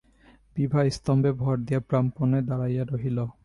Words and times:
বিভা 0.55 0.81
স্তম্ভে 0.95 1.31
ভর 1.41 1.55
দিয়া 1.67 1.81
প্রাণপণে 1.87 2.39
দাঁড়াইয়া 2.49 2.83
রহিল। 2.85 3.17